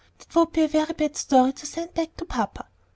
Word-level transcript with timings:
"That 0.17 0.33
would 0.35 0.51
be 0.53 0.63
a 0.63 0.67
bad 0.95 1.15
story 1.15 1.53
to 1.53 1.65
send 1.67 1.93
back 1.93 2.17
to 2.17 2.25
papa." 2.25 2.65